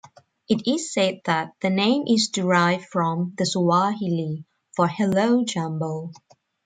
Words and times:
It 0.49 0.67
is 0.67 0.91
said 0.91 1.21
that 1.25 1.53
the 1.61 1.69
name 1.69 2.05
is 2.07 2.29
derived 2.29 2.85
from 2.85 3.35
the 3.37 3.45
Swahili 3.45 4.45
for 4.75 4.87
hello, 4.87 5.43
Jambo! 5.45 6.09